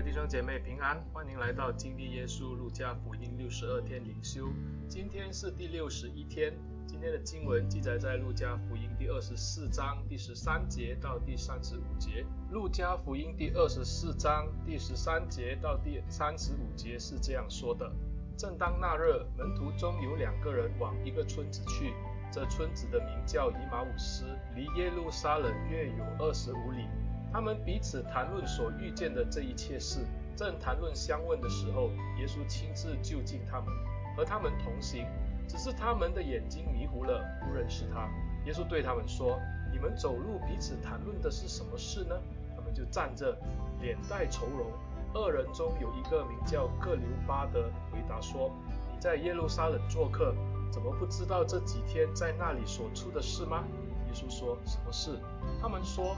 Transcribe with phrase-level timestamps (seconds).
[0.00, 4.48] 的弟兄姐妹平安，欢迎来到经历耶稣路加福音六十二天灵修。
[4.88, 6.54] 今天是第六十一天，
[6.86, 12.24] 今天的经文记载在路加福音第二十四章第十三节到第三十五节。
[12.50, 17.92] 路加福音第二十四章第十三节到第三十五节是这样说的：
[18.38, 21.92] 正当那日，门徒中有两个人往一个村子去，
[22.32, 24.24] 这村子的名叫以马忤斯，
[24.56, 26.86] 离耶路撒冷约有二十五里。
[27.32, 30.00] 他们彼此谈论所遇见的这一切事，
[30.36, 31.88] 正谈论相问的时候，
[32.18, 33.68] 耶稣亲自就近他们，
[34.16, 35.06] 和他们同行。
[35.46, 38.08] 只是他们的眼睛迷糊了，不认识他。
[38.46, 39.38] 耶稣对他们说
[39.72, 42.14] ：“你们走路彼此谈论的是什么事呢？”
[42.54, 43.36] 他们就站着，
[43.80, 44.70] 脸带愁容。
[45.12, 48.50] 二人中有一个名叫各流巴的，回答说
[48.94, 50.34] ：“你在耶路撒冷做客，
[50.70, 53.64] 怎么不知道这几天在那里所出的事吗？”
[54.06, 55.18] 耶稣说：“什么事？”
[55.60, 56.16] 他们说。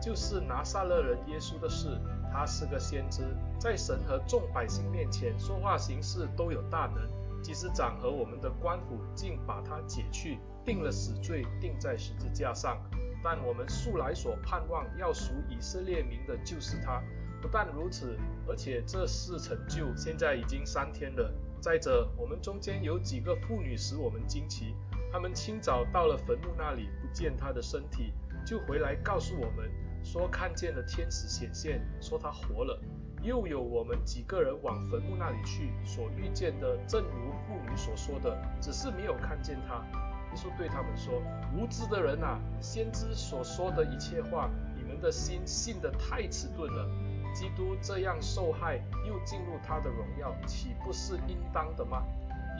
[0.00, 1.98] 就是拿撒勒人耶稣的事，
[2.32, 3.22] 他是个先知，
[3.58, 7.08] 在神和众百姓面前说话行事都有大能。
[7.42, 12.78] 祭司长和我们的官府竟把他解去，定了死罪，钉在十字架上。
[13.22, 17.02] 但我们素来所盼望要赎以色列民的，就是他。
[17.40, 21.32] 不但如此，而且这事成就，现在已经三天了。
[21.60, 24.74] 再者，我们中间有几个妇女使我们惊奇，
[25.12, 28.12] 她们清早到了坟墓那里，不见他的身体，
[28.44, 29.70] 就回来告诉我们。
[30.06, 32.80] 说看见了天使显现，说他活了。
[33.22, 39.84] 又有我们几个人往坟墓那里去，所遇见的正如妇女所说的，只是没有看见他。
[40.30, 41.20] 耶稣对他们说：
[41.52, 46.88] 无知的人啊，先知所说的一切话，你们的心信得太迟钝了。
[47.34, 48.76] 基督这样受害，
[49.08, 52.04] 又进入他的荣耀，岂不是应当的吗？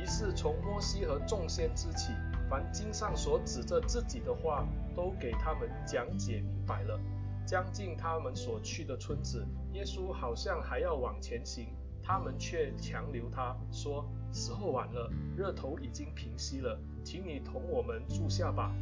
[0.03, 2.13] 于是从摩西和众先知起，
[2.51, 6.99] 凡经上所指着自己的话，都给他们讲解明白了。
[7.47, 11.69] 将近他们所去的村子，耶稣好像还要往前行，
[12.03, 18.75] 他们却强留他说：“时候晚了，热头已经平息了，请你同我们住下吧。”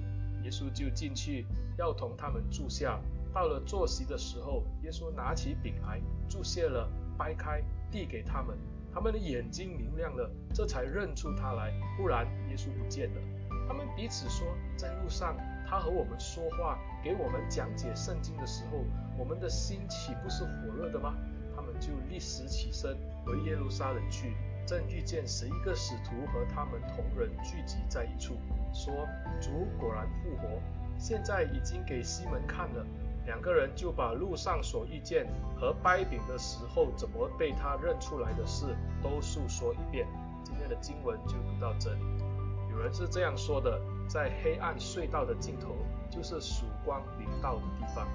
[0.42, 2.98] 耶稣就进去要同他们住下。
[3.34, 6.88] 到了坐席的时候，耶稣拿起饼来，祝谢了，
[7.18, 8.56] 掰开，递给他们。
[8.94, 13.20] 他们的眼睛明亮了，这才认出他来，不然耶稣不见了。
[13.68, 14.46] 他们彼此说
[14.78, 15.36] ：“在路上。”
[15.68, 18.84] 他和我们说话，给我们讲解圣经的时候，
[19.18, 21.14] 我们的心岂不是火热的吗？
[21.56, 24.34] 他们就立时起身回耶路撒冷去，
[24.66, 28.34] 正遇见十一个使徒和他们同人聚集在一处，
[28.72, 28.92] 说
[29.40, 30.60] ：“主果然复活，
[30.98, 32.84] 现在已经给西门看了。”
[33.24, 35.26] 两个人就把路上所遇见
[35.56, 38.66] 和掰饼的时候怎么被他认出来的事
[39.02, 40.06] 都述说一遍。
[40.42, 42.33] 今天的经文就读到这里。
[42.74, 43.80] 有人是这样说的。
[44.06, 45.74] 在黑暗隧道的尽头，
[46.10, 48.06] 就是曙光临到的地方。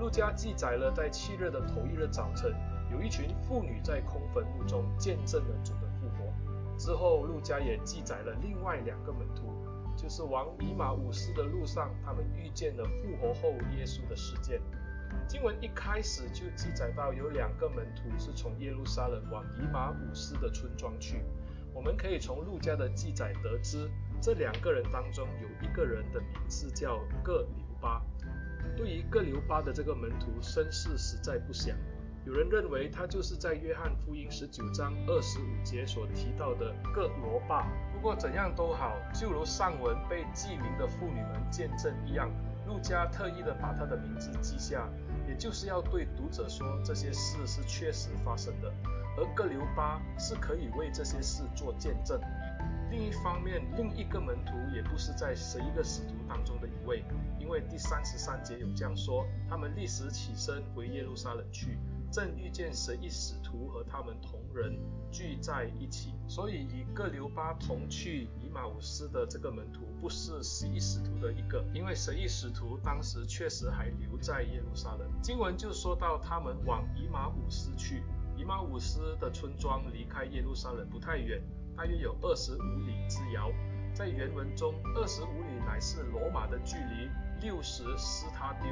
[0.00, 2.52] 路加记载了，在七日的头一日早晨，
[2.90, 6.24] 有一群妇女在空坟墓中见证了主的复活。
[6.76, 9.54] 之后，路加也记载了另外两个门徒，
[9.96, 14.60] 就是往以马忤斯的路上，他们遇见了复活后耶稣的事件。
[15.28, 21.22] 经文一开始就记载到，有两个门徒是从耶路撒冷往以马忤斯的村庄去。
[21.78, 23.88] 我们可以从陆家的记载得知，
[24.20, 28.02] 这两个人当中有一个人的名字叫各留巴。
[28.76, 31.76] 对于各留巴的这个门徒，身世实在不详。
[32.28, 37.66] 有人认为他就是在约翰福音十九章二十五节所提到的各罗巴。
[37.90, 42.30] 不过怎样都好，就如上文被记名的妇女们见证一样，
[42.66, 44.86] 路加特意的把他的名字记下，
[45.26, 48.70] 也就是要对读者说这些事是确实发生的。
[49.16, 52.20] 而各留巴是可以为这些事做见证。
[52.90, 57.02] 另一方面，另一个门徒也不是在十一个使徒当中的一位，
[57.40, 61.78] 因为第三十三节有这样说：他们立时起身回耶路撒冷去，
[62.10, 64.78] 正遇见十一使徒和他们同人
[65.10, 66.14] 聚在一起。
[66.26, 75.08] 所以与各流巴同去以马忤斯的这个门徒不是十一使徒的一个，因为十一使徒当时确实还留在耶路撒冷。
[75.22, 78.02] 经文就说到他们往以马忤斯去。
[78.36, 81.42] 以马忤斯的村庄离开耶路撒冷不太远，
[81.76, 83.50] 大约有二十五里之遥。
[83.92, 87.08] 在原文中，二十五里乃是罗马的距离，
[87.40, 88.68] 六十斯他丢，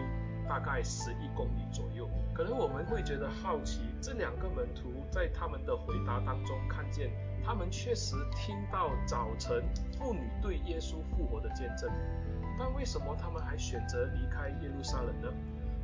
[0.48, 2.08] 大概十一公里左右。
[2.34, 7.10] 可能我们会觉得好奇，这两个门徒在他们的回答当中看见，
[7.44, 9.64] 他们确实听到早晨
[9.98, 11.90] 妇女对耶稣复活的见证，
[12.58, 15.28] 但为什么他们还选择离开耶路撒冷呢？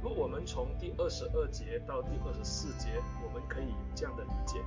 [0.02, 4.58] 如果我们从第二十二节到第二十四节，我们可以这样的理解。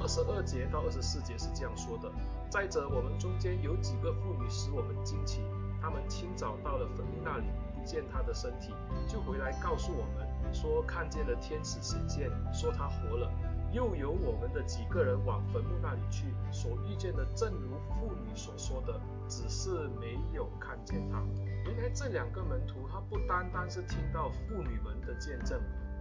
[0.00, 2.10] 二十二节到二十四节是这样说的：
[2.50, 5.42] 「再者，我们中间有几个妇女使我们惊奇，
[5.80, 8.74] 他们清早到了坟墓那里，不不见他的身体，
[9.06, 13.32] 就回来告诉我们说看见了天使显现，说他活了。
[13.72, 21.22] 又有我们的几个人往坟墓那里去，所遇见的正如妇女所说的，只是没有看见他。
[21.64, 25.58] 原来这两个门徒，他不单单是听到妇女们的见证，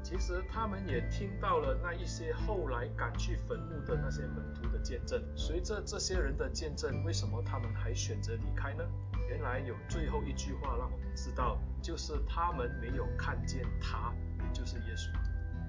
[0.08, 5.22] 其实他们也听到了那一些后来赶去坟墓的那些门徒的见证。
[5.36, 8.86] 随着这些人的见证，为什么他们还选择离开呢？
[9.28, 14.14] 原来有最后一句话让我们知道，就是他们没有看见他，
[14.46, 15.10] 也就是耶稣。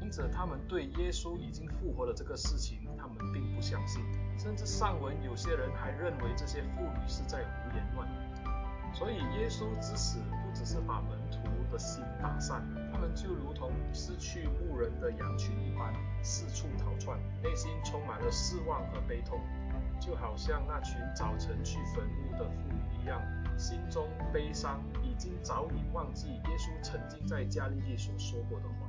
[0.01, 4.05] 因此，他们对耶稣已经复活了这个事情，他们并不相信。
[4.39, 8.95] 甚至上文有些人还认为这些妇女是在胡言乱语。
[8.95, 11.19] 所以，耶稣之死不只是把门
[11.71, 12.63] 的心打散，
[12.93, 15.93] 他们就如同失去牧人的羊群一般，
[16.23, 19.41] 四处逃窜，内心充满了失望和悲痛，
[20.01, 23.21] 就好像那群早晨去坟墓的妇女一样，
[23.59, 28.89] 心中悲伤，已经早已忘记耶稣曾经在加利利所说过的话。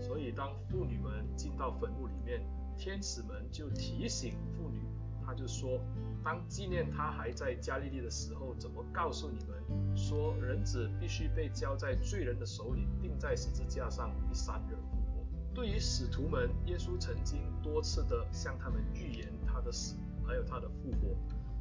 [0.00, 2.42] 所以，当妇女们进到坟墓里面，
[2.76, 4.82] 天使们就提醒妇女，
[5.26, 5.80] 他就说，
[6.22, 15.26] 当纪念他还在加利利的时候，怎么告诉你们说，人子必须被交在罪人的手里，钉在十字架上，第三日复活。
[15.52, 21.16] 对于使徒们，耶稣曾经多次的向他们预言他的死，还有他的复活。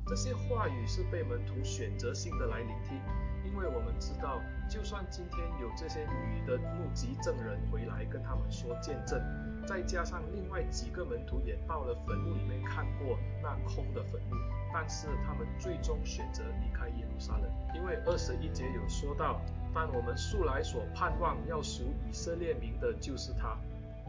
[0.07, 2.99] 这些话语是被门徒选择性的来聆听。
[3.43, 9.19] 因为我们知道，就算今天有这些女的目击证人回来跟他们说见证，
[9.65, 14.35] 再加上另外几个门徒也到了坟墓里面看过那空的坟墓，
[14.73, 19.39] 但是他们最终选择离开耶路撒冷，因为二十一节有说到，
[19.73, 23.57] 但我们素来所盼望要属以色列民的就是他。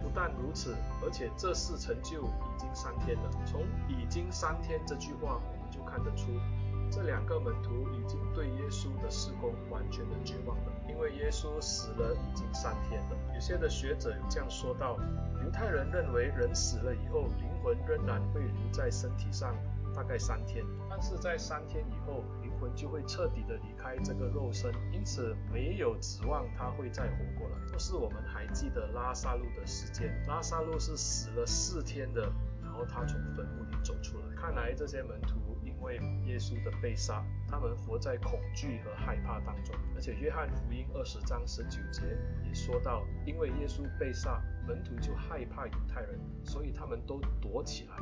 [0.02, 3.30] 不但如此，而且这事成就已经三天了。
[3.46, 5.40] 从已经三天这句话，
[5.96, 6.26] 看得出。
[6.88, 13.16] 这两个门徒已经对耶稣的事工完全的绝望了，因为耶稣死了已经三天了。
[13.34, 14.96] 有些的学者有这样说道：
[15.42, 19.56] 犹太人认为人死了以后，灵魂仍然会留在身体上
[19.96, 27.56] 大概三天，但是在三天以后，灵魂就会彻底的离开这个肉身，因此没有指望他会再活过来。
[27.68, 32.30] 若是我们还记得拉撒路的事件，拉撒路是死了四天的，
[32.62, 34.36] 然后他从坟墓里走出来。
[34.36, 35.45] 看来这些门徒。
[35.76, 39.74] 因为耶稣的被杀，他们活在恐惧和害怕当中。
[39.94, 42.02] 而且约翰福音二十章十九节
[42.44, 47.96] 也说到，因为耶稣被杀，门徒就害怕犹太人，所以他们都躲起来。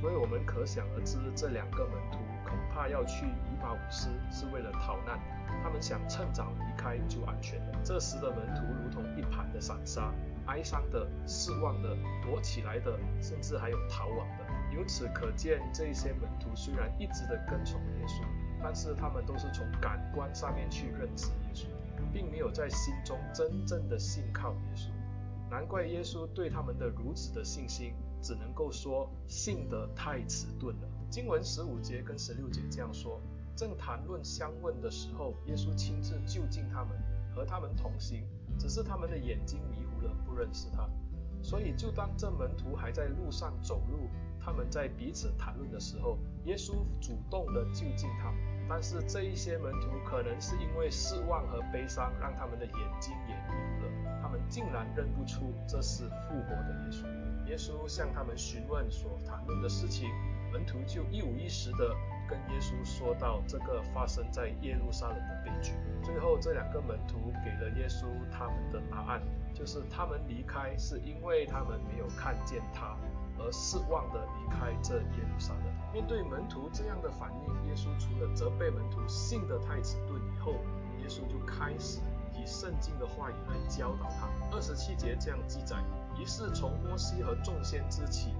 [0.00, 5.18] 所以我们可想而知，这两个门徒恐怕要去以马忤斯是为了逃难，
[5.62, 7.80] 他们想趁早离开就安全了。
[7.84, 10.12] 这时的门徒如同一盘的散沙，
[10.46, 14.45] 哀伤的、失望的、躲起来的，甚至还有逃亡的。
[14.76, 18.22] 由此可见，这些门徒虽然一直的跟从耶稣，
[18.62, 21.64] 但是他们都是从感官上面去认知耶稣，
[22.12, 24.90] 并没有在心中真正的信靠耶稣。
[25.50, 30.88] 难怪耶稣对他们的如此的信心，只能够说信得太迟钝了。
[31.08, 33.18] 经文十五节跟十六节这样说：
[33.56, 36.98] 正谈论相问的时候，耶稣亲自就近他们，
[37.34, 40.86] 和他们同行，只是他们的眼睛迷糊了，不认识他。
[41.46, 44.08] 所以就当这门徒还在路上走路。
[44.40, 48.40] 他们在彼此谈论的时候，耶稣主动的就近他们。
[48.68, 54.20] 但是这一些门徒可能是因为失望和悲伤，让他们的眼睛也迷糊了。
[54.20, 57.48] 他们竟然认不出这是复活的耶稣。
[57.48, 60.08] 耶稣向他们询问所谈论的事情，
[60.52, 61.94] 门徒就一五一十的
[62.28, 65.72] 跟耶稣说到这个发生在耶路撒冷的悲剧。
[66.02, 69.22] 最后这两个门徒给了耶稣他们的答案，
[69.54, 72.96] 就是他们离开是因为他们没有看见他。
[73.38, 75.64] 而失望的离开这耶路撒冷。
[75.92, 80.52] 面对门徒这样的反应，耶稣除了责备门徒信得太迟钝以后，
[81.02, 82.00] 耶稣就开始
[82.32, 84.26] 以圣经的话语来教导他。
[84.56, 85.76] 二十七节这样记载：
[86.18, 88.32] 于是从摩西和众先知起，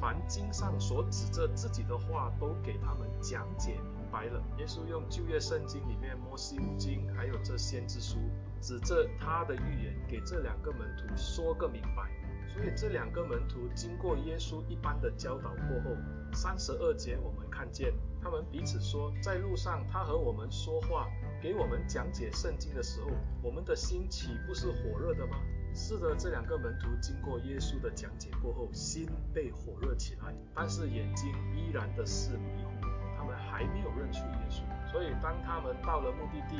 [0.00, 4.42] 凡经上所指着自己的话，都给他们讲解明白了。
[4.58, 8.18] 耶稣用旧约圣经里面摩西五经，还有这先知书，
[8.60, 12.10] 指着他的预言，给这两个门徒说个明白。
[12.48, 15.96] 所以这两个门徒经过耶稣一般的教导过后，
[16.32, 21.08] 三十二节我们看见他们彼此说，在路上他和我们说话，
[21.42, 23.10] 给我们讲解圣经的时候，
[23.42, 25.36] 我们的心岂不是火热的吗？
[25.76, 34.62] 是的，这两个门徒经过耶稣的讲解过后，心被火热起来，但是眼睛依然的是迷糊，他们还没有认出耶稣。
[34.90, 36.56] 所以当他们到了目的地，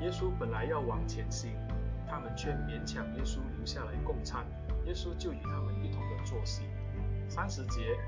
[0.00, 1.50] 耶稣本来要往前行，
[2.08, 4.46] 他们却勉强耶稣留下来共餐。
[4.86, 6.62] 耶稣就与他们一同的坐席。
[7.28, 7.98] 三十节，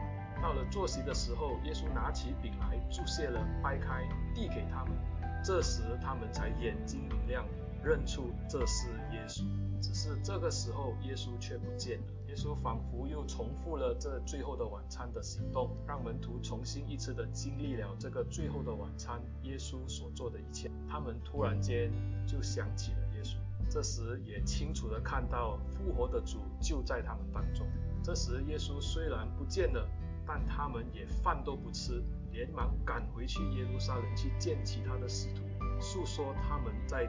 [0.41, 4.95] 到了坐席的时候，耶稣拿起饼来，祝谢了，掰开，递给他们。
[5.43, 7.45] 这时他们才眼睛明亮，
[7.85, 9.43] 认出这是耶稣。
[9.81, 12.05] 只是这个时候，耶稣却不见了。
[12.29, 20.71] 耶稣仿佛又重复了这最后的晚餐的行动，让门徒重新一次的经历了这个最后的晚餐，耶稣所做的一切。
[20.88, 21.93] 他们突然间
[22.26, 23.37] 就想起了耶稣，
[23.71, 27.67] 这时也清楚的看到复活的主就在他们当中。
[28.03, 29.87] 这时耶稣虽然不见了，
[30.26, 35.43] 但他们也饭都不吃，连忙赶回去耶路撒冷去见其他的使徒，
[35.79, 37.07] 诉说他们在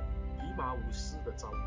[0.57, 1.59] 马忤斯的遭遇。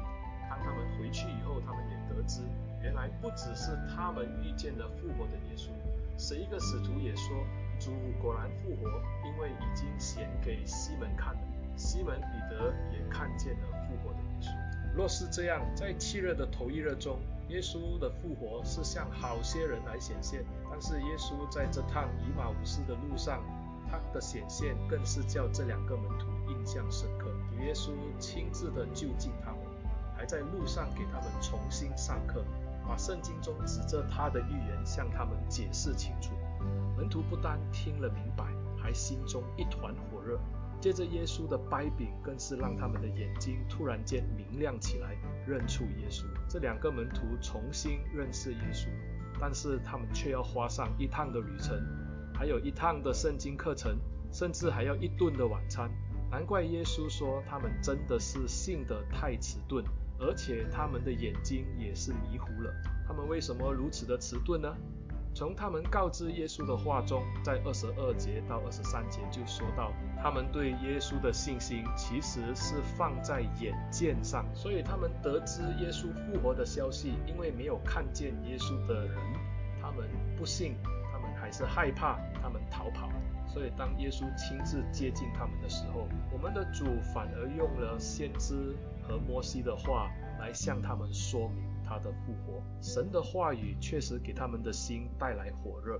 [0.49, 2.43] 当他们回去以后，他们也得知，
[2.83, 5.69] 原来不只是他们遇见了复活的耶稣，
[6.17, 7.45] 十一个使徒也说，
[7.79, 8.89] 主果然复活，
[9.29, 11.41] 因为已经显给西门看了。
[11.77, 14.49] 西门彼得也看见了复活的耶稣。
[14.97, 23.45] 若是这样，在七日的头一日中，耶稣的复活是向好些人来显现，但是耶稣在这趟以马忤斯的路上，
[23.91, 27.27] 他的显现更是叫这两个门徒印象深刻。
[27.51, 29.61] 主耶稣亲自的就近他们。
[30.17, 32.45] 还在路上给他们重新上课，
[32.85, 36.33] 把圣经中指着他的预言向他们解释清楚。
[36.97, 38.45] 门徒不但听了明白，
[38.77, 40.37] 还心中一团火热。
[40.81, 45.17] 接着耶稣的掰饼更是让他们的眼睛突然间明亮起来，
[45.47, 46.25] 认出耶稣。
[46.49, 48.89] 这两个门徒重新认识耶稣，
[49.41, 51.81] 但是他们却要花上一趟的旅程，
[52.39, 53.99] 还有一趟的圣经课程，
[54.31, 55.91] 甚至还要一顿的晚餐。
[56.31, 59.85] 难怪耶稣说他们真的是信得太迟钝。
[60.21, 62.75] 而且他们的眼睛也是迷糊了。
[63.07, 64.69] 他们为什么如此的迟钝呢？
[65.33, 74.45] 从他们告知耶稣的话中，在二十二节到二十三节就说到，他们对耶稣的信心其实是放在眼见上。
[74.57, 79.17] 所以他们得知耶稣复活的消息，因为没有看见耶稣的人，
[79.81, 80.75] 他们不信，
[81.49, 83.09] 还是害怕，他们逃跑。
[83.47, 88.77] 所以当耶稣亲自接近他们的时候，我们的主反而用了先知。
[89.01, 95.99] 和摩西的话来向他们说明他的复活，神的话语确实给他们的心带来火热。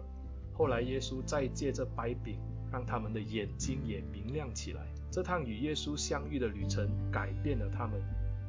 [0.53, 2.39] 后来耶稣再借着掰饼，
[2.71, 4.83] 让他们的眼睛也明亮起来。
[5.11, 7.99] 这趟与耶稣相遇的旅程改变了他们。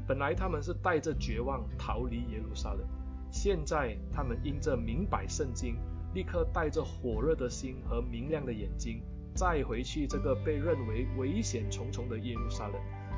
[0.06, 2.86] 本来他们是带着绝望逃离耶路撒冷，
[3.32, 5.78] 现在他们因着明白圣经，
[6.14, 9.02] 立刻带着火热的心和明亮的眼睛，
[9.36, 12.76] 再回去这个被认为危险重重的耶路撒冷。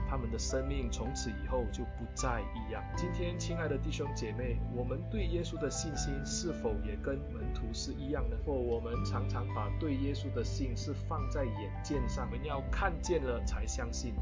[0.10, 2.84] 他们的生命从此以后就不再一样。
[2.98, 8.36] 今天，亲爱的弟兄姐妹，我们对耶稣的信心是否也跟门徒是一样呢？
[8.46, 14.14] 或我们常常把对耶稣的信是放在眼见上，我们要看见了才相信。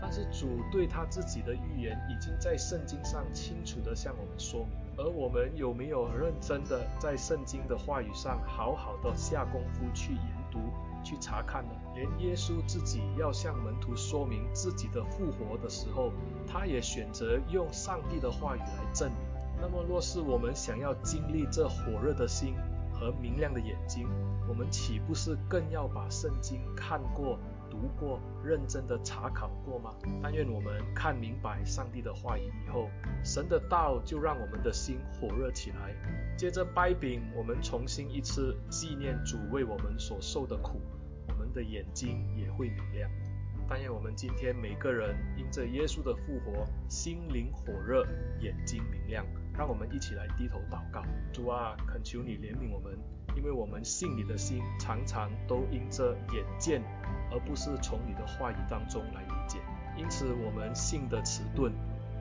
[0.00, 10.58] 但是主对他自己的预言已经在圣经上清楚地向我们说明，而我们有没有认真的在圣经的话语上好好的下功夫去研读？
[11.04, 16.12] 去查看呢，连耶稣自己要向门徒说明自己的复活的时候，
[16.46, 19.18] 他也选择用上帝的话语来证明。
[19.60, 22.54] 那么，若是我们想要经历这火热的心
[22.92, 24.08] 和明亮的眼睛，
[24.48, 27.36] 我们岂不是更要把圣经看过、
[27.72, 29.94] 读过、认真的查考过吗？
[30.22, 32.90] 但愿我们看明白上帝的话语以后，
[33.24, 35.96] 神的道就让我们的心火热起来。
[36.36, 40.82] 接着掰饼，我们重新一次纪念主为我们所受的苦。
[41.28, 43.10] 我们的眼睛也会明亮。
[43.66, 48.04] 但愿我们今天每个人因着耶稣的复活，心灵火热，
[48.40, 49.24] 眼睛明亮。
[49.56, 51.02] 让我们一起来低头祷告。
[51.32, 52.98] 主啊，恳求你怜悯我们，
[53.36, 56.82] 因为我们信你的心常常都因着眼见，
[57.30, 59.58] 而不是从你的话语当中来理解。
[59.96, 61.72] 因此我们信的迟钝，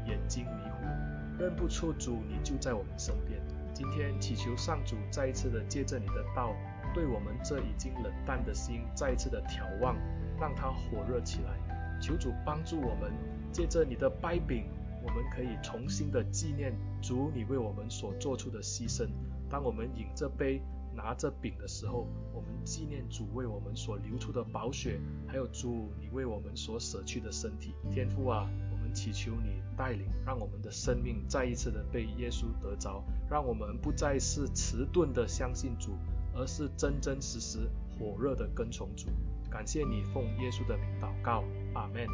[0.06, 3.40] 眼睛迷糊，认不出主你就在我们身边。
[3.74, 6.54] 今天祈求上主再一次的借着你的道。
[6.94, 9.96] 对我们这已经冷淡的心再一次的眺望，
[10.38, 11.58] 让它火热起来。
[12.02, 13.14] 求主帮助我们，
[13.52, 14.66] 借着你的掰饼，
[15.02, 19.08] 我们可以重新的纪念主你为我们所做出的牺牲。
[19.50, 20.62] 当我们饮这杯、
[20.96, 27.74] 拿着饼的时候，我们纪念主为我们所流出的宝血，还有主你为我们所舍去的身体。
[27.90, 35.98] 天父啊，我们祈求你带领，让我们的生命再一次的被耶稣得着，让我们不再是迟钝的相信主。
[36.34, 37.70] 而是真真实实
[38.00, 39.10] 火热的跟从主，
[39.50, 41.44] 感谢你奉耶稣的名祷告，
[41.74, 42.08] 阿门。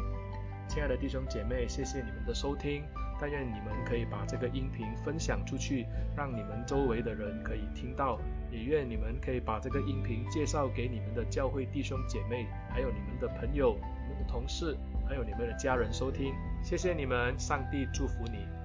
[0.68, 2.82] 亲爱的弟兄姐妹，谢谢你们的收听，
[3.20, 8.18] 但愿你们可以把这个音频分享出去，让你们周围的人可以听到，
[8.50, 14.76] 也愿你们可以把这个音频介绍给你们的教会弟兄姐妹，还有你们的朋友、你们的同事，
[15.08, 16.34] 还有你们的家人收听。
[16.62, 18.57] 谢谢你们，上帝祝福你。